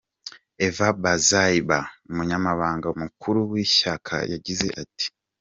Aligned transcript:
Eve 0.65 0.87
Bazaiba, 1.03 1.79
umunyamabanga 2.09 2.87
mukuru 3.01 3.37
w'ishyaka, 3.51 4.15
yagize 4.31 4.67
ati:. 4.83 5.05